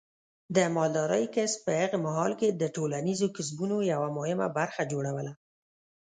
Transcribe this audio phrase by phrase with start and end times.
[0.55, 5.33] د مالدارۍ کسب په هغه مهال کې د ټولنیزو کسبونو یوه مهمه برخه جوړوله.